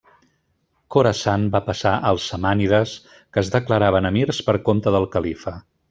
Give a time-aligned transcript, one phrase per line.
[0.95, 5.57] Khorasan va passar als samànides que es declaraven emirs per compte del califa.